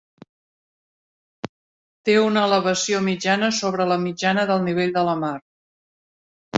[2.09, 5.37] Té una elevació mitjana sobre la mitjana del nivell de la mar.